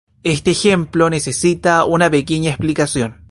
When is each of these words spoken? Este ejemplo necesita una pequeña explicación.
Este 0.23 0.49
ejemplo 0.49 1.11
necesita 1.11 1.83
una 1.85 2.09
pequeña 2.09 2.49
explicación. 2.49 3.19